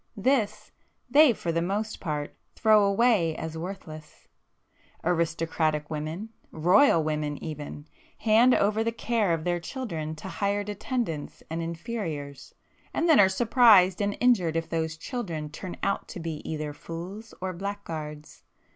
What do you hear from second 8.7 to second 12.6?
the care of their children to hired attendants and inferiors,